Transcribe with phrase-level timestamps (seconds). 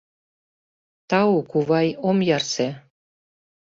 [1.09, 2.69] —Тау, кувай, ом ярсе.